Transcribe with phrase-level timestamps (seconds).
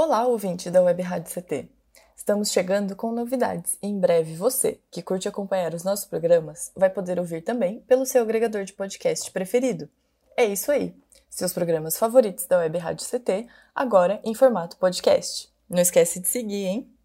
[0.00, 1.68] Olá, ouvinte da Web Rádio CT.
[2.14, 6.88] Estamos chegando com novidades e em breve você, que curte acompanhar os nossos programas, vai
[6.88, 9.88] poder ouvir também pelo seu agregador de podcast preferido.
[10.36, 10.94] É isso aí!
[11.28, 15.52] Seus programas favoritos da Web Rádio CT, agora em formato podcast.
[15.68, 16.97] Não esquece de seguir, hein?